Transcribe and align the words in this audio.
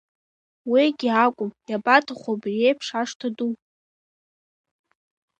Уигьы 0.71 1.09
акәым, 1.25 1.51
иабаҭаху 1.69 2.33
абри 2.37 2.63
еиԥш 2.65 2.87
ашҭа 3.01 3.29
ду? 3.35 3.53